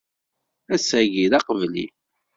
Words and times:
Ass-agi, 0.75 1.25
d 1.31 1.33
aqebli. 1.39 1.85